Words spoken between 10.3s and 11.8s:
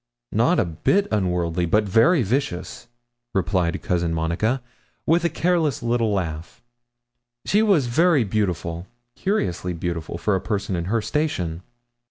a person in her station.